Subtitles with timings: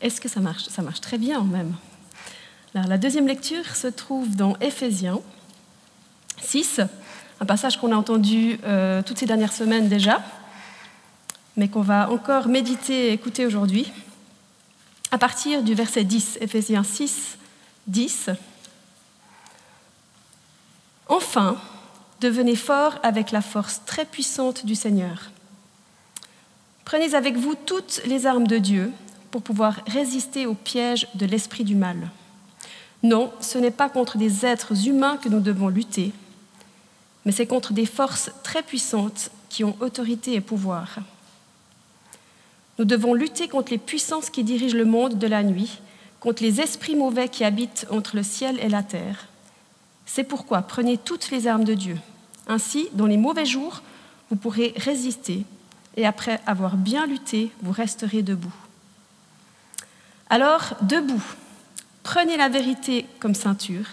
[0.00, 0.64] Est-ce que ça marche?
[0.64, 1.74] Ça marche très bien même.
[2.72, 5.20] La deuxième lecture se trouve dans Éphésiens
[6.40, 6.80] 6,
[7.40, 10.22] un passage qu'on a entendu euh, toutes ces dernières semaines déjà,
[11.56, 13.92] mais qu'on va encore méditer et écouter aujourd'hui,
[15.10, 17.38] à partir du verset 10, Éphésiens 6,
[17.88, 18.30] 10.
[21.08, 21.56] Enfin,
[22.20, 25.30] devenez forts avec la force très puissante du Seigneur.
[26.84, 28.92] Prenez avec vous toutes les armes de Dieu
[29.30, 32.10] pour pouvoir résister au piège de l'esprit du mal.
[33.02, 36.12] Non, ce n'est pas contre des êtres humains que nous devons lutter,
[37.24, 40.98] mais c'est contre des forces très puissantes qui ont autorité et pouvoir.
[42.78, 45.80] Nous devons lutter contre les puissances qui dirigent le monde de la nuit,
[46.18, 49.28] contre les esprits mauvais qui habitent entre le ciel et la terre.
[50.06, 51.98] C'est pourquoi prenez toutes les armes de Dieu.
[52.48, 53.82] Ainsi, dans les mauvais jours,
[54.30, 55.44] vous pourrez résister,
[55.96, 58.54] et après avoir bien lutté, vous resterez debout.
[60.32, 61.22] Alors, debout,
[62.04, 63.86] prenez la vérité comme ceinture,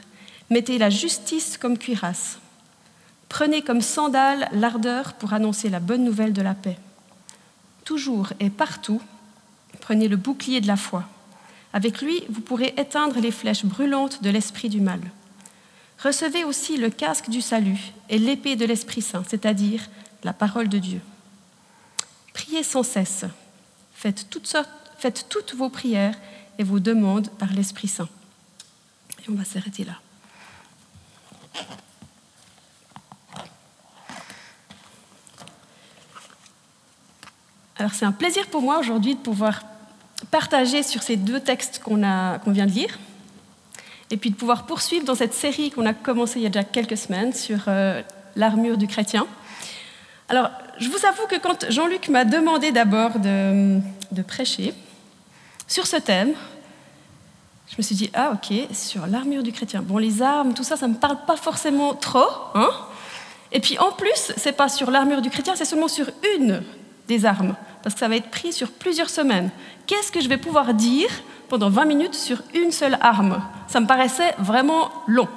[0.51, 2.37] mettez la justice comme cuirasse.
[3.27, 6.77] Prenez comme sandale l'ardeur pour annoncer la bonne nouvelle de la paix.
[7.85, 9.01] Toujours et partout,
[9.81, 11.05] prenez le bouclier de la foi.
[11.73, 15.01] Avec lui, vous pourrez éteindre les flèches brûlantes de l'esprit du mal.
[16.03, 19.81] Recevez aussi le casque du salut et l'épée de l'Esprit Saint, c'est-à-dire
[20.23, 21.01] la parole de Dieu.
[22.33, 23.25] Priez sans cesse.
[23.93, 26.15] Faites toutes, sortes, faites toutes vos prières
[26.57, 28.09] et vos demandes par l'Esprit Saint.
[29.19, 29.93] Et on va s'arrêter là.
[37.79, 39.61] Alors c'est un plaisir pour moi aujourd'hui de pouvoir
[40.31, 42.97] partager sur ces deux textes qu'on vient de lire,
[44.09, 46.63] et puis de pouvoir poursuivre dans cette série qu'on a commencé il y a déjà
[46.63, 48.01] quelques semaines sur euh,
[48.35, 49.27] l'armure du chrétien.
[50.29, 53.79] Alors, je vous avoue que quand Jean-Luc m'a demandé d'abord de,
[54.27, 54.73] prêcher
[55.67, 56.33] sur ce thème,
[57.69, 59.81] je me suis dit, ah ok, sur l'armure du chrétien.
[59.81, 62.29] Bon, les armes, tout ça, ça ne me parle pas forcément trop.
[62.55, 62.69] Hein
[63.51, 66.63] et puis en plus, c'est pas sur l'armure du chrétien, c'est seulement sur une
[67.07, 69.49] des armes parce que ça va être pris sur plusieurs semaines.
[69.85, 71.09] Qu'est-ce que je vais pouvoir dire
[71.47, 73.41] pendant 20 minutes sur une seule arme?
[73.67, 75.27] Ça me paraissait vraiment long.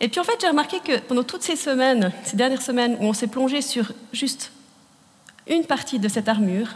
[0.00, 3.04] Et puis en fait, j'ai remarqué que pendant toutes ces semaines, ces dernières semaines où
[3.04, 4.52] on s'est plongé sur juste
[5.46, 6.68] une partie de cette armure,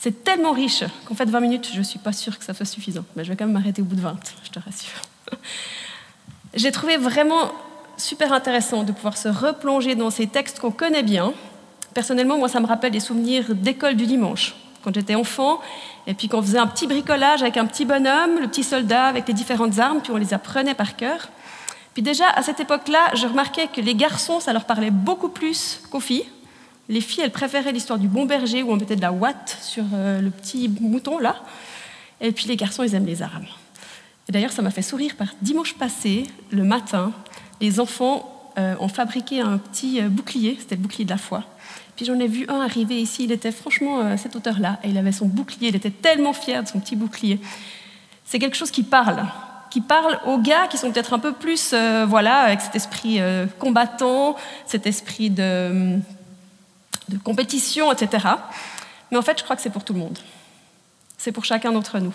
[0.00, 2.66] c'est tellement riche qu'en fait 20 minutes, je ne suis pas sûre que ça soit
[2.66, 3.04] suffisant.
[3.14, 5.00] Mais je vais quand même m'arrêter au bout de 20, je te rassure.
[6.54, 7.52] J'ai trouvé vraiment
[7.96, 11.32] super intéressant de pouvoir se replonger dans ces textes qu'on connaît bien,
[11.94, 15.60] Personnellement, moi, ça me rappelle des souvenirs d'école du dimanche, quand j'étais enfant,
[16.06, 19.26] et puis qu'on faisait un petit bricolage avec un petit bonhomme, le petit soldat avec
[19.26, 21.28] les différentes armes, puis on les apprenait par cœur.
[21.94, 25.80] Puis déjà, à cette époque-là, je remarquais que les garçons, ça leur parlait beaucoup plus
[25.90, 26.26] qu'aux filles.
[26.90, 29.84] Les filles, elles préféraient l'histoire du bon berger où on mettait de la ouate sur
[29.94, 31.36] euh, le petit mouton, là.
[32.20, 33.46] Et puis les garçons, ils aiment les armes.
[34.28, 37.12] Et d'ailleurs, ça m'a fait sourire par dimanche passé, le matin,
[37.60, 41.44] les enfants euh, ont fabriqué un petit euh, bouclier, c'était le bouclier de la foi.
[41.94, 44.98] Puis j'en ai vu un arriver ici, il était franchement à cette hauteur-là, et il
[44.98, 47.38] avait son bouclier, il était tellement fier de son petit bouclier.
[48.24, 49.24] C'est quelque chose qui parle,
[49.70, 51.72] qui parle aux gars qui sont peut-être un peu plus,
[52.08, 53.20] voilà, avec cet esprit
[53.58, 54.34] combattant,
[54.66, 56.00] cet esprit de,
[57.10, 58.26] de compétition, etc.
[59.10, 60.18] Mais en fait, je crois que c'est pour tout le monde.
[61.18, 62.14] C'est pour chacun d'entre nous.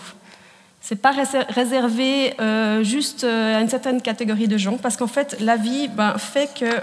[0.81, 1.13] C'est pas
[1.49, 6.17] réservé euh, juste à une certaine catégorie de gens, parce qu'en fait, la vie ben,
[6.17, 6.81] fait que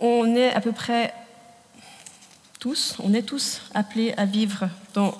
[0.00, 1.14] on est à peu près
[2.58, 5.14] tous, on est tous appelés à vivre dans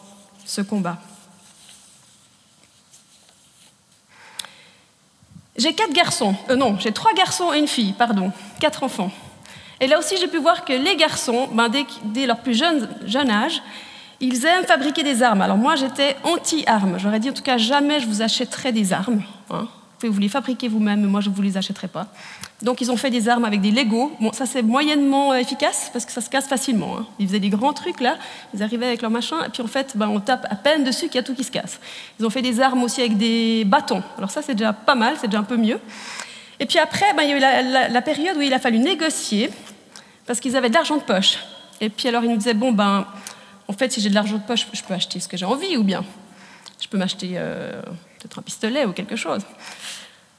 [0.45, 0.99] ce combat.
[5.57, 9.13] J'ai quatre garçons, euh, non, j'ai trois garçons et une fille, pardon, quatre enfants.
[9.82, 11.70] Et là aussi, j'ai pu voir que les garçons, ben,
[12.04, 13.62] dès, leur plus jeune, jeune âge,
[14.20, 15.43] ils aiment fabriquer des armes.
[15.43, 16.99] Alors moi, j'étais anti-armes.
[16.99, 19.23] J'aurais dit en tout cas jamais je vous achèterai des armes.
[19.50, 19.69] Hein
[20.02, 22.08] pouvez vous les fabriquer vous-même, mais moi je ne vous les achèterai pas.
[22.61, 24.11] Donc ils ont fait des armes avec des Lego.
[24.20, 26.99] Bon, ça c'est moyennement efficace parce que ça se casse facilement.
[26.99, 27.06] Hein.
[27.20, 28.17] Ils faisaient des grands trucs là,
[28.52, 31.06] ils arrivaient avec leur machin, et puis en fait, ben, on tape à peine dessus
[31.06, 31.78] qu'il y a tout qui se casse.
[32.19, 34.02] Ils ont fait des armes aussi avec des bâtons.
[34.19, 35.78] Alors ça c'est déjà pas mal, c'est déjà un peu mieux.
[36.58, 39.50] Et puis après, ben, il y a eu la, période où il a fallu négocier
[40.27, 41.39] parce qu'ils avaient de l'argent de poche.
[41.81, 43.07] Et puis alors ils nous disaient, bon ben,
[43.69, 45.77] en fait si j'ai de l'argent de poche, je peux acheter ce que j'ai envie
[45.77, 46.05] ou bien
[46.83, 47.81] je peux m'acheter euh,
[48.19, 49.43] peut-être un pistolet ou quelque chose.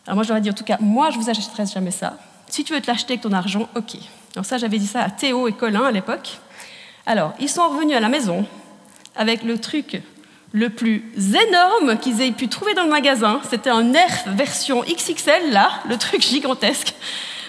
[0.06, 2.18] Alors moi, je leur ai dit, en tout cas, moi, je vous achèterai jamais ça.
[2.50, 3.96] Si tu veux te l'acheter avec ton argent, ok.
[4.36, 6.40] Alors ça, j'avais dit ça à Théo et Colin à l'époque.
[7.06, 8.46] Alors, ils sont revenus à la maison
[9.16, 10.02] avec le truc
[10.52, 13.42] le plus énorme qu'ils aient pu trouver dans le magasin.
[13.50, 16.94] C'était un Nerf version XXL, là, le truc gigantesque.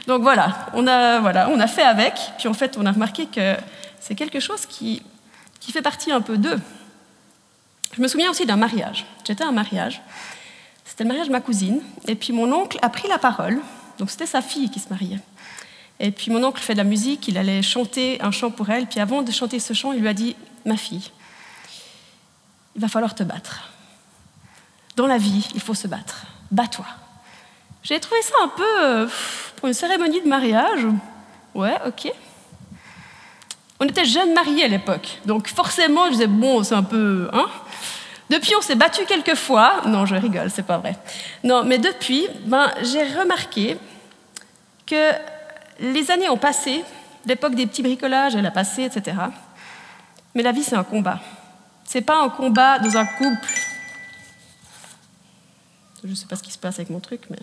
[0.06, 2.14] Donc voilà, on a, voilà, on a fait avec.
[2.38, 3.56] Puis en fait, on a remarqué que
[4.00, 5.02] c'est quelque chose qui,
[5.60, 6.60] qui fait partie un peu d'eux.
[7.96, 9.06] Je me souviens aussi d'un mariage.
[9.26, 10.02] J'étais à un mariage.
[10.84, 11.80] C'était le mariage de ma cousine.
[12.06, 13.60] Et puis mon oncle a pris la parole.
[13.98, 15.20] Donc c'était sa fille qui se mariait.
[16.00, 18.86] Et puis mon oncle fait de la musique, il allait chanter un chant pour elle.
[18.86, 20.36] Puis avant de chanter ce chant, il lui a dit
[20.66, 21.10] Ma fille,
[22.74, 23.70] il va falloir te battre.
[24.96, 26.26] Dans la vie, il faut se battre.
[26.50, 26.86] Bats-toi.
[27.84, 29.06] J'ai trouvé ça un peu euh,
[29.56, 30.86] pour une cérémonie de mariage.
[31.54, 32.12] Ouais, ok.
[33.78, 37.46] On était jeunes mariés à l'époque, donc forcément je disais bon, c'est un peu, hein.
[38.30, 39.82] Depuis, on s'est battu quelques fois.
[39.86, 40.96] Non, je rigole, c'est pas vrai.
[41.42, 43.76] Non, mais depuis, ben, j'ai remarqué
[44.86, 45.10] que
[45.78, 46.82] les années ont passé,
[47.26, 49.16] l'époque des petits bricolages, elle a passé, etc.
[50.34, 51.20] Mais la vie, c'est un combat.
[51.84, 53.48] C'est pas un combat dans un couple.
[56.02, 57.38] Je sais pas ce qui se passe avec mon truc, mais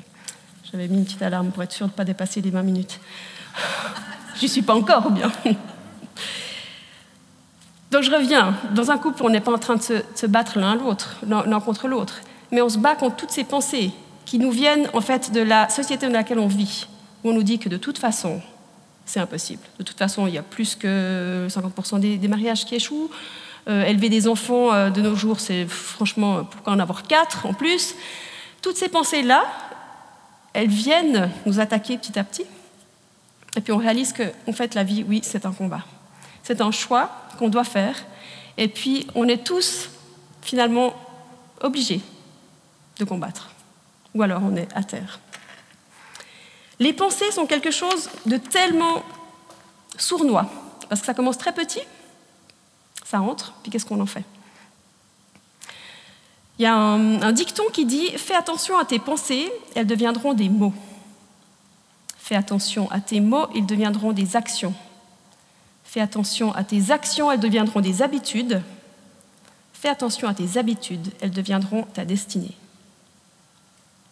[0.72, 3.00] j'avais mis une petite alarme pour être sûr de ne pas dépasser les 20 minutes.
[4.40, 5.32] J'y suis pas encore, bien?
[7.92, 10.76] Donc je reviens, dans un couple, on n'est pas en train de se, battre l'un
[10.76, 13.92] l'autre, l'un contre l'autre, mais on se bat contre toutes ces pensées
[14.26, 16.88] qui nous viennent en fait de la société dans laquelle on vit,
[17.24, 18.42] où on nous dit que de toute façon,
[19.06, 19.62] c'est impossible.
[19.78, 23.10] De toute façon, il y a plus que 50% des, mariages qui échouent.
[23.68, 27.54] Euh, élever des enfants euh, de nos jours, c'est franchement, pourquoi en avoir quatre en
[27.54, 27.94] plus?
[28.62, 29.44] Toutes ces pensées-là,
[30.54, 32.46] elles viennent nous attaquer petit à petit.
[33.56, 35.84] Et puis on réalise que, fait, la vie, oui, c'est un combat.
[36.44, 37.96] C'est un choix qu'on doit faire.
[38.58, 39.90] Et puis, on est tous
[40.42, 40.94] finalement
[41.62, 42.02] obligés
[43.00, 43.52] de combattre.
[44.14, 45.20] Ou alors on est à terre.
[46.80, 49.04] Les pensées sont quelque chose de tellement
[49.98, 50.50] sournois,
[50.90, 51.82] parce que ça commence très petit,
[53.06, 54.24] ça entre, puis qu'est-ce qu'on en fait?
[56.62, 60.48] Il y a un, dicton qui dit Fais attention à tes pensées, elles deviendront des
[60.48, 60.76] mots.
[62.20, 64.76] Fais attention à tes mots, ils deviendront des actions.
[65.84, 68.62] Fais attention à tes actions, elles deviendront des habitudes.
[69.74, 72.56] Fais attention à tes habitudes, elles deviendront ta destinée.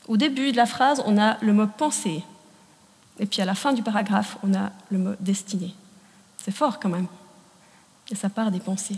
[0.08, 2.24] Au début de la phrase, on a le mot pensée.
[3.20, 5.76] Et puis à la fin du paragraphe, on a le mot destinée.
[6.44, 7.06] C'est fort quand même.
[8.10, 8.98] Et ça part des pensées.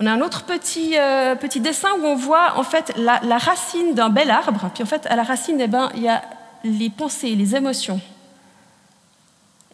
[0.00, 3.94] On a un autre petit, euh, petit dessin où on voit en fait la, racine
[3.94, 4.70] d'un bel arbre.
[4.72, 6.22] Puis en fait, à la racine, eh ben, il y a
[6.62, 8.00] les pensées, les émotions.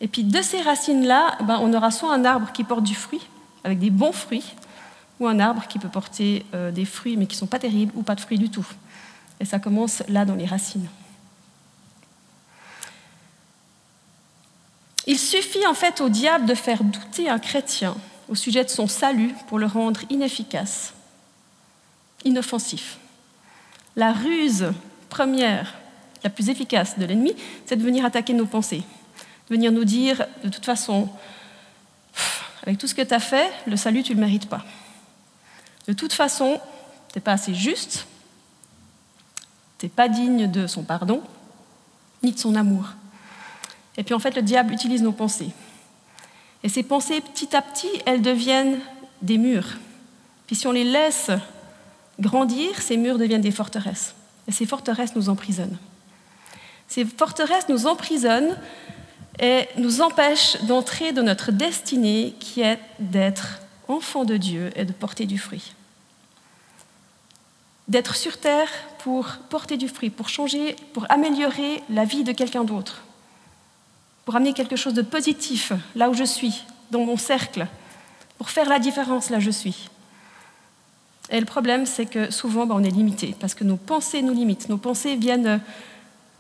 [0.01, 3.27] Et puis de ces racines-là, ben, on aura soit un arbre qui porte du fruit,
[3.65, 4.55] avec des bons fruits,
[5.21, 7.93] ou un arbre qui peut porter euh, des fruits mais qui ne sont pas terribles,
[7.95, 8.67] ou pas de fruits du tout.
[9.41, 10.89] Et ça commence là dans les racines.
[15.07, 17.95] Il suffit en fait au diable de faire douter un chrétien
[18.29, 20.95] au sujet de son salut pour le rendre inefficace,
[22.25, 22.99] inoffensif.
[23.97, 24.73] La ruse
[25.09, 25.75] première,
[26.23, 27.35] la plus efficace de l'ennemi,
[27.67, 28.83] c'est de venir attaquer nos pensées
[29.51, 31.09] venir nous dire, de toute façon,
[32.63, 34.65] avec tout ce que tu as fait, le salut, tu ne le mérites pas.
[35.87, 36.61] De toute façon,
[37.09, 38.07] tu n'es pas assez juste,
[39.79, 41.23] tu n'es pas digne de son pardon,
[42.23, 42.87] ni de son amour.
[43.97, 45.51] Et puis en fait, le diable utilise nos pensées.
[46.65, 48.81] Et ces pensées, petit à petit, elles deviennent
[49.21, 49.77] des murs.
[50.47, 51.31] Puis si on les laisse
[52.19, 54.15] grandir, ces murs deviennent des forteresses.
[54.49, 55.77] Et ces forteresses nous emprisonnent.
[56.89, 58.59] Ces forteresses nous emprisonnent
[59.39, 64.93] et nous empêche d'entrer dans notre destinée qui est d'être enfant de Dieu et de
[64.93, 65.75] porter du fruit.
[67.89, 72.65] D'être sur terre pour porter du fruit, pour changer, pour améliorer la vie de quelqu'un
[72.65, 73.04] d'autre,
[74.25, 77.67] pour amener quelque chose de positif là où je suis, dans mon cercle,
[78.39, 79.91] pour faire la différence là où je suis.
[81.31, 84.35] Et le problème, c'est que souvent, ben, on est limité, parce que nos pensées nous
[84.35, 84.69] limitent.
[84.69, 85.61] Nos pensées viennent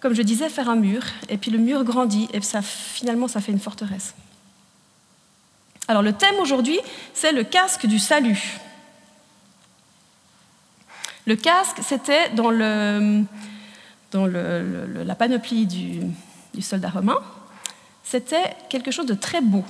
[0.05, 3.41] comme je disais, faire un mur, et puis le mur grandit, et ça, finalement, ça
[3.41, 4.14] fait une forteresse.
[5.88, 6.79] Alors le thème aujourd'hui,
[7.14, 8.61] c'est le casque du salut.
[11.26, 13.25] Le casque, c'était dans, la
[15.14, 16.03] panoplie du
[16.61, 17.19] soldat romain,
[18.05, 19.65] c'était quelque chose de très beau.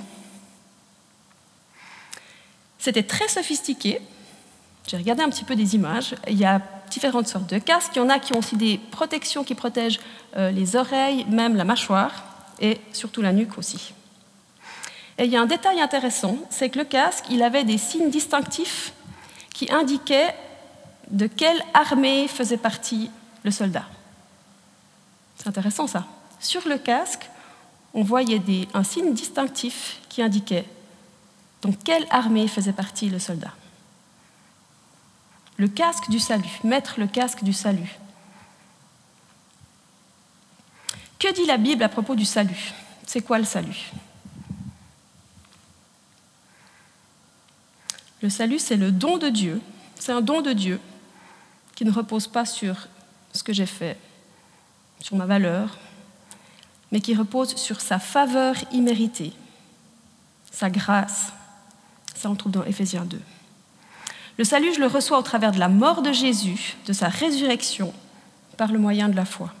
[2.77, 3.99] C'était très sophistiqué.
[4.87, 6.15] J'ai regardé un petit peu des images.
[6.27, 6.61] Il y a
[6.91, 7.93] différentes sortes de casques.
[7.95, 9.99] Il y en a qui ont aussi des protections qui protègent
[10.37, 12.11] euh, les oreilles, même la mâchoire,
[12.59, 13.93] et surtout la nuque aussi.
[15.17, 18.09] Et il y a un détail intéressant, c'est que le casque, il avait des signes
[18.09, 18.93] distinctifs
[19.53, 20.35] qui indiquaient
[21.09, 23.09] de quelle armée faisait partie
[23.43, 23.85] le soldat.
[25.37, 26.05] C'est intéressant ça.
[26.39, 27.29] Sur le casque,
[27.95, 28.41] on voyait
[28.73, 30.65] un signe distinctif qui indiquait
[31.61, 33.53] dans quelle armée faisait partie le soldat.
[35.57, 37.97] Le casque du salut, mettre le casque du salut.
[41.17, 42.73] Que dit la Bible à propos du salut?
[43.07, 43.91] C'est quoi le salut?
[48.21, 49.61] Le salut, c'est le don de Dieu.
[49.97, 50.81] C'est un don de Dieu
[51.75, 52.89] qui ne repose pas sur
[53.31, 53.97] ce que j'ai fait,
[54.99, 55.77] sur ma valeur,
[56.95, 59.33] mais qui repose sur sa faveur imméritée,
[60.49, 61.33] sa grâce.
[62.15, 63.19] Ça, on trouve dans Éphésiens 2.
[64.37, 67.93] Le salut, je le reçois au travers de la mort de Jésus, de sa résurrection,
[68.55, 69.53] par le moyen de la foi.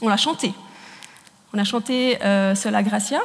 [0.00, 0.54] On l'a chanté.
[1.52, 3.20] On a chanté euh, Sola Gracia.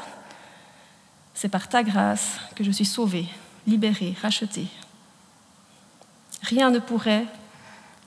[1.34, 3.26] C'est par ta grâce que je suis sauvé,
[3.66, 4.68] libéré, racheté.
[6.42, 7.26] Rien ne pourrait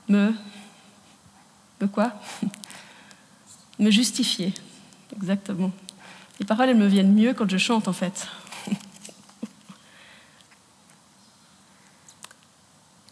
[0.08, 0.34] me.
[1.80, 2.12] me quoi?
[3.80, 4.54] Me justifier.
[5.16, 5.72] Exactement.
[6.38, 8.28] Les paroles, elles me viennent mieux quand je chante, en fait.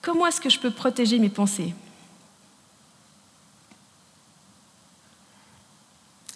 [0.03, 1.75] Comment est-ce que je peux protéger mes pensées?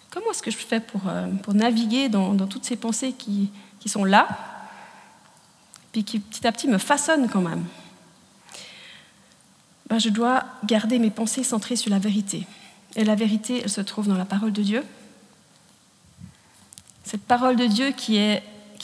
[0.09, 4.03] Comment est-ce que je fais pour, euh, naviguer dans, toutes ces pensées qui, qui sont
[4.03, 4.27] là,
[5.91, 7.65] puis qui petit à petit me façonnent quand même?
[9.89, 12.47] Ben, Je dois garder mes pensées centrées sur la vérité.
[12.95, 14.83] Et la vérité, elle se trouve dans la parole de Dieu.
[17.03, 18.19] Cette parole de Dieu qui,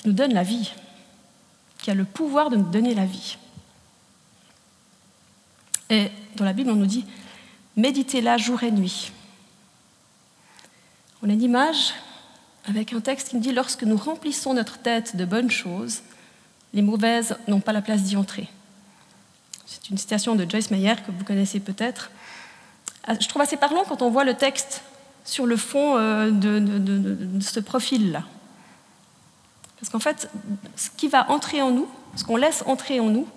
[0.06, 0.72] nous donne la vie,
[1.80, 3.38] qui a le pouvoir de nous donner la vie.
[5.90, 7.06] Et dans la Bible, on nous dit,
[7.76, 9.12] méditez-la jour et nuit.
[11.22, 11.94] On a une image
[12.66, 16.02] avec un texte qui nous dit, lorsque nous remplissons notre tête de bonnes choses,
[16.74, 18.48] les mauvaises n'ont pas la place d'y entrer.
[19.66, 22.12] C'est une citation de Joyce Meyer que vous connaissez peut-être.
[23.10, 24.84] Ah, je trouve assez parlant quand on voit le texte
[25.26, 28.22] sur le fond euh, de, ce profil-là.
[29.80, 30.30] Parce qu'en fait,
[30.76, 33.28] ce qui va entrer en nous, ce qu'on laisse entrer en nous,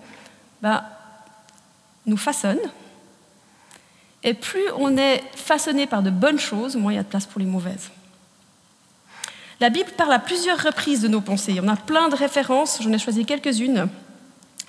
[0.61, 0.83] bah,
[2.05, 2.59] nous façonne.
[4.21, 7.25] Et plus on est façonné par de bonnes choses, moins il y a de place
[7.25, 7.89] pour les mauvaises.
[9.59, 11.59] La Bible parle à plusieurs reprises de nos pensées.
[11.63, 13.89] On a plein de références, j'en ai choisi quelques-unes.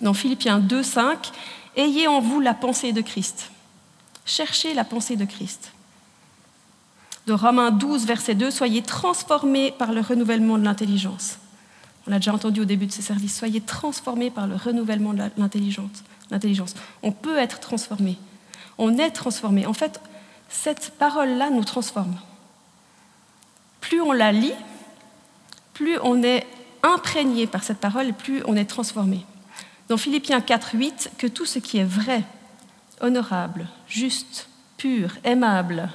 [0.00, 1.30] Dans Philippiens 2, 5,
[1.76, 3.50] Ayez en vous la pensée de Christ.
[4.24, 5.72] Cherchez la pensée de Christ.
[7.26, 11.38] De Romains 12, verset 2, Soyez transformés par le renouvellement de l'intelligence.
[12.06, 13.36] On l'a déjà entendu au début de ce service.
[13.36, 16.74] Soyez transformés par le renouvellement de l'intelligence.
[17.02, 18.18] On peut être transformé.
[18.76, 19.66] On est transformé.
[19.66, 20.00] En fait,
[20.48, 22.16] cette parole-là nous transforme.
[23.80, 24.54] Plus on la lit,
[25.72, 26.46] plus on est
[26.82, 29.24] imprégné par cette parole, plus on est transformé.
[29.88, 32.22] Dans Philippiens 4, 8, que tout ce qui est vrai,
[33.04, 35.90] honorable, juste, pur, aimable,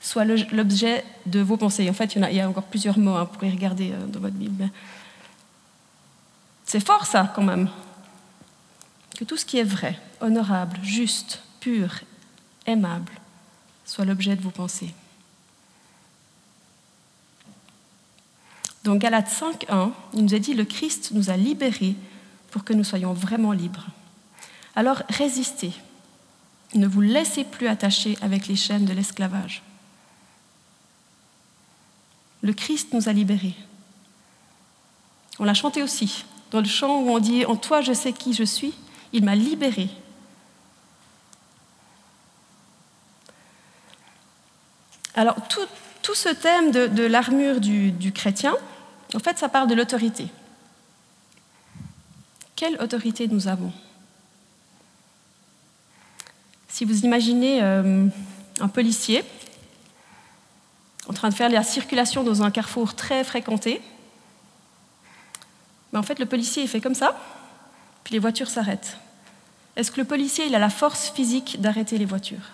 [0.00, 1.88] soit l'objet de vos pensées.
[1.88, 4.34] En fait, il y, a, encore plusieurs mots, hein, vous pourrez regarder euh, dans votre
[4.34, 4.68] Bible.
[6.66, 7.68] C'est fort ça quand même
[9.16, 12.00] que tout ce qui est vrai, honorable, juste, pur,
[12.66, 13.12] aimable,
[13.84, 14.94] soit l'objet de vos pensées.
[18.84, 21.94] Dans Galates 5.1, il nous a dit, le Christ nous a libérés
[22.50, 23.86] pour que nous soyons vraiment libres.
[24.74, 25.72] Alors résistez,
[26.74, 29.62] ne vous laissez plus attacher avec les chaînes de l'esclavage.
[32.42, 33.54] Le Christ nous a libérés.
[35.38, 38.32] On l'a chanté aussi, dans le chant où on dit En toi je sais qui
[38.32, 38.74] je suis,
[39.12, 39.88] il m'a libéré.
[45.14, 48.54] Alors, tout, ce thème de, l'armure du, du, chrétien,
[49.14, 50.28] en fait, ça parle de l'autorité.
[52.56, 53.72] Quelle autorité nous avons?
[56.72, 58.06] Si vous imaginez euh,
[58.58, 59.22] un policier
[61.06, 63.82] en train de faire la circulation dans un carrefour très fréquenté,
[65.92, 67.20] ben, en fait, le policier, il fait comme ça,
[68.04, 68.96] puis les voitures s'arrêtent.
[69.76, 72.52] Est-ce que le policier a la force physique d'arrêter les voitures?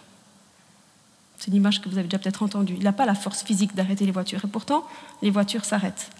[1.36, 2.74] C'est une image que vous avez déjà peut-être entendue.
[2.76, 4.44] Il n'a pas la force physique d'arrêter les voitures.
[4.44, 4.84] Et pourtant,
[5.22, 6.10] les voitures s'arrêtent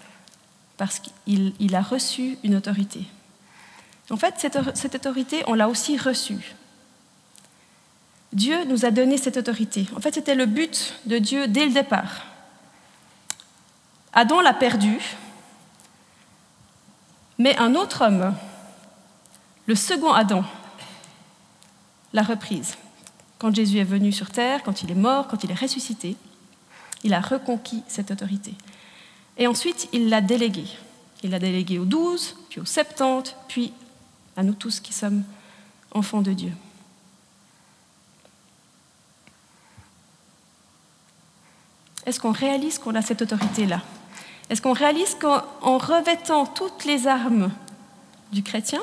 [0.77, 3.03] parce qu'il a reçu une autorité.
[4.09, 4.35] En fait,
[4.73, 6.55] cette autorité, on l'a aussi reçue.
[8.33, 9.87] Dieu nous a donné cette autorité.
[9.95, 12.25] En fait, c'était le but de Dieu dès le départ.
[14.13, 14.99] Adam l'a perdu,
[17.37, 18.35] mais un autre homme,
[19.65, 20.43] le second Adam,
[22.13, 22.75] l'a reprise.
[23.37, 26.17] Quand Jésus est venu sur terre, quand il est mort, quand il est ressuscité,
[27.03, 28.53] il a reconquis cette autorité.
[29.37, 30.67] Et ensuite, il l'a déléguée.
[31.23, 33.73] Il l'a déléguée aux douze, puis aux septante, puis
[34.35, 35.23] à nous tous qui sommes
[35.91, 36.51] enfants de Dieu.
[42.09, 43.83] Est-ce qu'on réalise qu'on a cette autorité-là?
[44.49, 47.51] Est-ce qu'on réalise qu'en revêtant toutes les armes
[48.31, 48.81] du chrétien,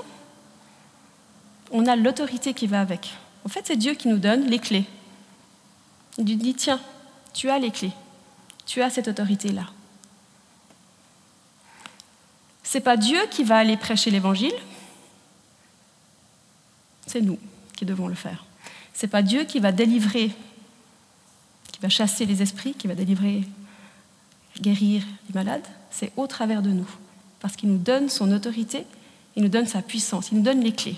[1.73, 3.13] on a l'autorité qui va avec?
[3.45, 4.85] En fait, c'est Dieu qui nous donne les clés.
[6.19, 6.81] Il nous dit, tiens,
[7.35, 7.91] tu as les clés,
[8.65, 9.65] tu as cette autorité-là.
[12.63, 14.55] C'est pas Dieu qui va aller prêcher l'évangile,
[17.09, 17.41] c'est nous
[17.77, 18.45] qui devons le faire.
[18.95, 20.31] Ce n'est pas Dieu qui va délivrer,
[21.77, 23.45] qui va chasser les esprits, qui va délivrer,
[24.63, 26.89] guérir les malades, c'est au travers de nous.
[27.39, 28.87] Parce qu'il nous donne son autorité,
[29.37, 30.97] il nous donne sa puissance, il nous donne les clés.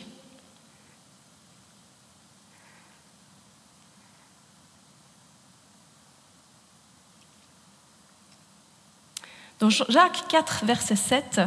[9.58, 11.40] Dans Jacques 4, verset 7,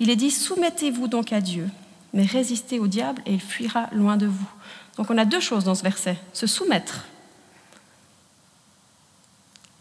[0.00, 1.70] il est dit Soumettez-vous donc à Dieu,
[2.12, 4.50] mais résistez au diable et il fuira loin de vous.
[4.98, 7.06] Donc on a deux choses dans ce verset se soumettre.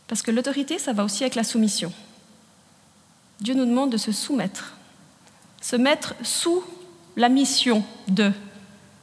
[0.07, 1.91] Parce que l'autorité, ça va aussi avec la soumission.
[3.41, 4.75] Dieu nous demande de se soumettre,
[5.62, 6.63] se mettre sous
[7.15, 8.31] la mission de.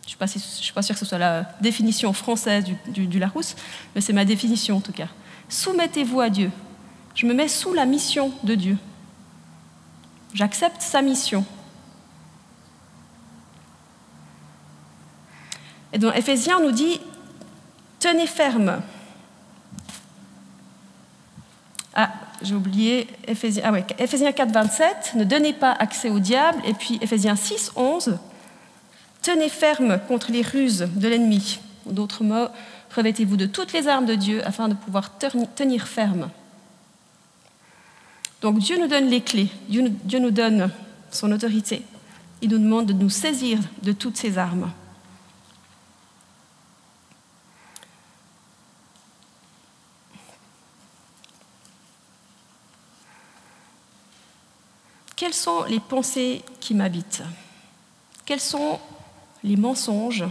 [0.06, 3.54] Je ne suis, pas sûre que ce soit la définition française du, du Larousse,
[3.94, 5.09] mais c'est ma définition en tout cas.
[5.49, 6.50] Soumettez-vous à Dieu,
[7.14, 8.78] je me mets sous la mission de Dieu.
[10.35, 11.44] J'accepte sa mission.
[15.92, 17.00] Et donc Éphésiens nous dit,
[18.00, 18.82] tenez ferme.
[21.94, 26.61] Ah, j'ai oublié Éphésiens, ah ouais, Éphésiens 4, 27, ne donnez pas accès au diable.
[26.64, 28.18] Et puis Éphésiens 6, 11,
[29.20, 31.61] tenez ferme contre les ruses de l'ennemi.
[31.87, 32.49] D'autres mots,
[32.94, 36.30] revêtez-vous de toutes les armes de Dieu afin de pouvoir tenir ferme.
[38.40, 40.70] Donc Dieu nous donne les clés, Dieu, nous donne
[41.11, 41.82] son autorité.
[42.40, 44.70] Il nous demande de nous saisir de toutes ces armes.
[55.33, 57.23] Quelles sont les pensées qui m'habitent?
[58.27, 58.79] Quels sont
[59.42, 60.27] les mensonges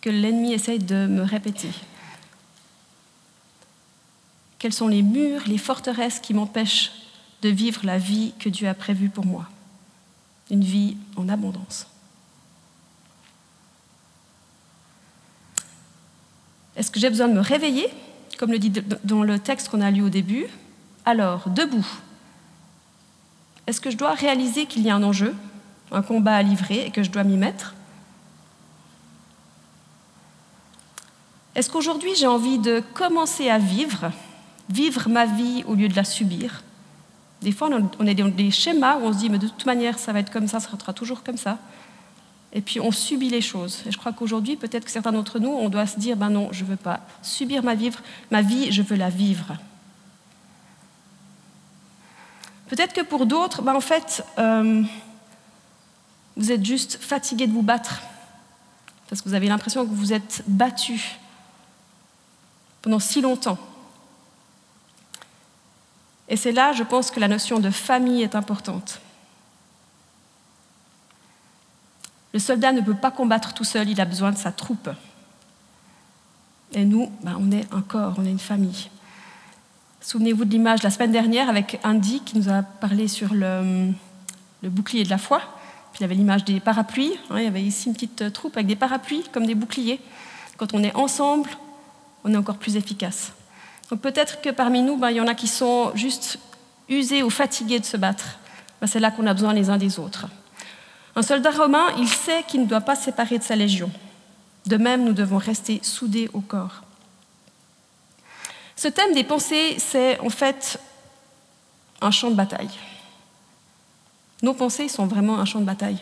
[0.00, 1.68] que l'ennemi essaye de me répéter?
[4.58, 6.92] Quels sont les murs, les forteresses qui m'empêchent
[7.42, 9.46] de vivre la vie que Dieu a prévue pour moi,
[10.50, 11.86] une vie en abondance.
[16.74, 17.90] Est-ce que j'ai besoin de me réveiller,
[18.38, 18.72] comme le dit
[19.04, 20.46] dans le texte qu'on a lu au début?
[21.04, 21.86] Alors, debout.
[23.68, 25.34] Est-ce que je dois réaliser qu'il y a un enjeu,
[25.92, 27.74] un combat à livrer et que je dois m'y mettre?
[31.54, 34.10] Est-ce qu'aujourd'hui j'ai envie de commencer à vivre,
[34.70, 36.62] vivre ma vie au lieu de la subir?
[37.42, 39.98] Des fois, on est dans des schémas où on se dit, mais de toute manière,
[39.98, 41.58] ça va être comme ça, ça sera toujours comme ça.
[42.54, 43.82] Et puis on subit les choses.
[43.86, 46.48] Et je crois qu'aujourd'hui, peut-être que certains d'entre nous, on doit se dire, ben non,
[46.52, 47.74] je ne veux pas subir ma,
[48.30, 49.58] ma vie, je veux la vivre.
[52.68, 54.82] Peut-être que pour d'autres, ben en fait, euh,
[56.36, 58.02] vous êtes juste fatigué de vous battre,
[59.08, 61.18] parce que vous avez l'impression que vous êtes battu
[62.82, 63.58] pendant si longtemps.
[66.28, 69.00] Et c'est là, je pense, que la notion de famille est importante.
[72.34, 74.90] Le soldat ne peut pas combattre tout seul, il a besoin de sa troupe.
[76.72, 78.90] Et nous, ben, on est un corps, on est une famille.
[80.00, 83.92] Souvenez-vous de l'image la semaine dernière avec Andy qui nous a parlé sur le,
[84.62, 85.40] bouclier de la foi.
[85.92, 87.14] Puis il y avait l'image des parapluies.
[87.30, 90.00] Hein, il y avait ici une petite troupe avec des parapluies comme des boucliers.
[90.56, 91.50] Quand on est ensemble,
[92.24, 93.32] on est encore plus efficace.
[93.90, 96.38] Donc peut-être que parmi nous, ben, il y en a qui sont juste
[96.88, 98.38] usés ou fatigués de se battre.
[98.80, 100.26] Ben, c'est là qu'on a besoin les uns des autres.
[101.16, 103.90] Un soldat romain, il sait qu'il ne doit pas se séparer de sa légion.
[104.66, 106.82] De même, nous devons rester soudés au corps.
[108.78, 110.78] Ce thème des pensées, c'est en fait
[112.00, 112.70] un champ de bataille.
[114.40, 115.98] Nos pensées sont vraiment un champ de bataille.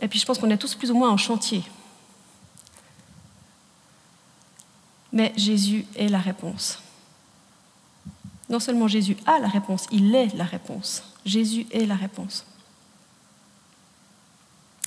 [0.00, 1.64] Et puis je pense qu'on est tous plus ou moins en chantier.
[5.14, 6.78] Mais Jésus est la réponse.
[8.50, 11.02] Non seulement Jésus a la réponse, il est la réponse.
[11.24, 12.44] Jésus est la réponse.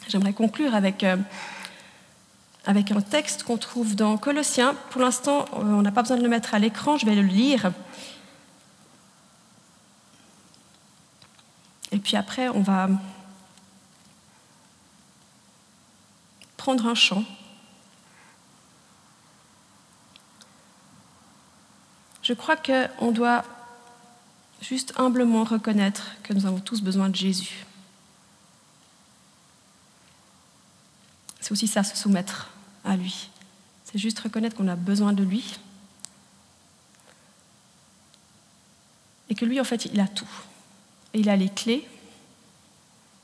[0.07, 1.17] J'aimerais conclure avec, euh,
[2.65, 4.75] avec un texte qu'on trouve dans Colossiens.
[4.89, 7.21] Pour l'instant, euh, on n'a pas besoin de le mettre à l'écran, je vais le
[7.21, 7.71] lire.
[11.91, 12.89] Et puis après, on va
[16.57, 17.23] prendre un chant
[22.25, 23.43] Je crois qu'on doit
[24.59, 27.67] juste humblement reconnaître que nous avons tous besoin de Jésus.
[31.39, 32.49] C'est aussi ça, se soumettre
[32.85, 33.29] à lui.
[33.83, 35.57] C'est juste reconnaître qu'on a besoin de lui.
[39.29, 40.29] Et que lui, en fait, il a tout.
[41.13, 41.87] Et il a les clés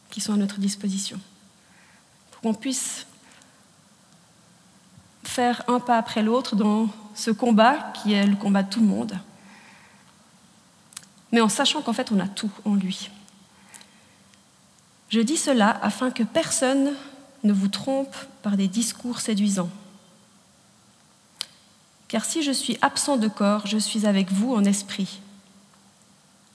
[0.09, 1.19] qui sont à notre disposition.
[2.31, 3.05] Pour qu'on puisse
[5.23, 8.87] faire un pas après l'autre dans ce combat qui est le combat de tout le
[8.87, 9.17] monde,
[11.31, 13.09] mais en sachant qu'en fait on a tout en lui.
[15.09, 16.93] Je dis cela afin que personne
[17.43, 19.69] ne vous trompe par des discours séduisants.
[22.07, 25.21] Car si je suis absent de corps, je suis avec vous en esprit,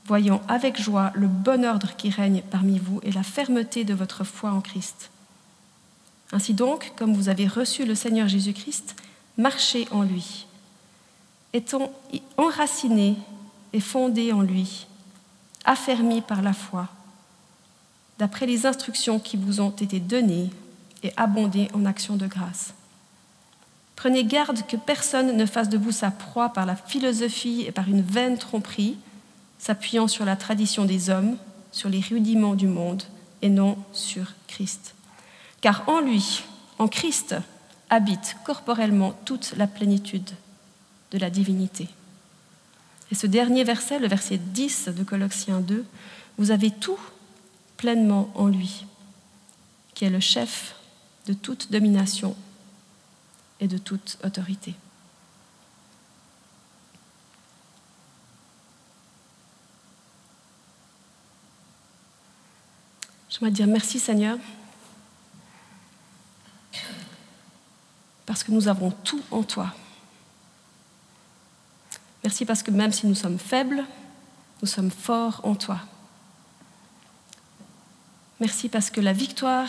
[0.05, 4.25] voyant avec joie le bon ordre qui règne parmi vous et la fermeté de votre
[4.25, 5.11] foi en Christ.
[6.33, 8.97] Ainsi donc, comme vous avez reçu le Seigneur Jésus-Christ,
[9.39, 10.47] marchez en lui,
[11.53, 11.93] étant
[12.37, 13.17] enracinés
[13.73, 14.87] et fondés en lui,
[15.65, 16.89] affermis par la foi
[18.19, 20.51] d'après les instructions qui vous ont été données
[21.07, 22.75] et abondez en actions de grâce.
[23.95, 27.89] Prenez garde que personne ne fasse de vous sa proie par la philosophie et par
[27.89, 28.99] une vaine tromperie,
[29.59, 31.37] s'appuyant sur la tradition des hommes,
[31.71, 33.05] sur les rudiments du monde
[33.41, 34.95] et non sur Christ.
[35.61, 36.43] Car en lui,
[36.79, 37.37] en Christ,
[37.89, 40.31] habite corporellement toute la plénitude
[41.13, 41.89] de la divinité.
[43.13, 45.85] Et ce dernier verset, le verset 10 de Colossiens 2,
[46.39, 46.99] vous avez tout
[47.77, 48.85] pleinement en lui,
[49.95, 50.75] qui est le chef
[51.27, 52.37] de toute domination
[53.61, 54.75] et de toute autorité.
[63.29, 64.39] J'aimerais dire merci Seigneur,
[68.25, 69.75] parce que nous avons tout en toi.
[72.25, 73.85] Merci parce que même si nous sommes faibles,
[74.63, 75.81] nous sommes forts en toi.
[78.41, 79.69] Merci parce que la victoire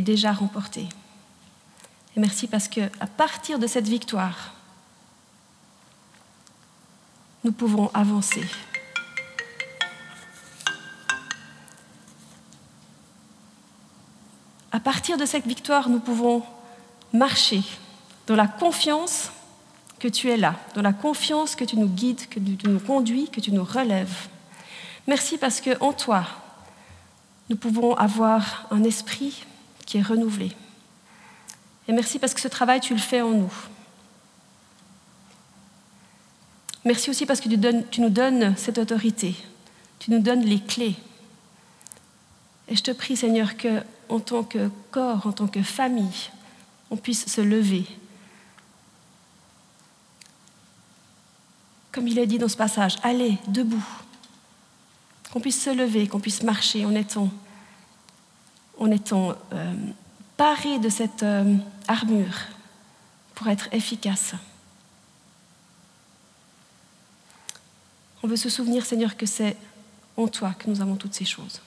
[0.00, 0.88] déjà remportée.
[2.16, 4.54] Et merci parce que à partir de cette victoire,
[7.44, 8.44] nous pouvons avancer.
[14.72, 16.42] À partir de cette victoire, nous pouvons
[17.12, 17.62] marcher
[18.26, 19.30] dans la confiance
[20.00, 23.28] que tu es là, dans la confiance que tu nous guides, que tu nous conduis,
[23.30, 24.28] que tu nous relèves.
[25.06, 26.24] Merci parce que en toi,
[27.50, 29.44] nous pouvons avoir un esprit
[30.02, 30.52] renouvelé.
[31.88, 33.52] Et merci parce que ce travail, tu le fais en nous.
[36.84, 37.48] Merci aussi parce que
[37.90, 39.34] tu, nous donnes cette autorité,
[39.98, 40.96] tu nous donnes les clés.
[42.68, 46.30] Et je te prie, Seigneur, que en tant que corps, en tant que famille,
[46.90, 47.86] on puisse se lever.
[51.90, 53.84] Comme il est dit dans ce passage, allez, debout,
[55.32, 57.30] qu'on puisse se lever, qu'on puisse marcher en étant,
[58.78, 59.74] en étant euh,
[60.36, 61.56] paré de cette euh,
[61.88, 62.36] armure
[63.34, 64.34] pour être efficace.
[68.22, 69.56] On veut se souvenir, Seigneur, que c'est
[70.16, 71.60] en toi que nous avons toutes ces choses.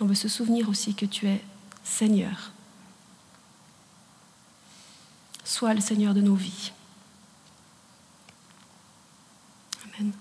[0.00, 1.44] On veut se souvenir aussi que tu es
[1.82, 2.52] Seigneur.
[5.44, 6.72] Sois le Seigneur de nos vies.
[9.98, 10.12] Amen.